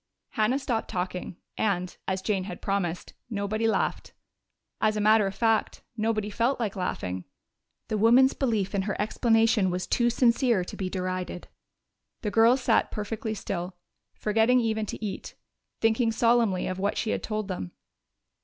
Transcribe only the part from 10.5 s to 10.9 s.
to be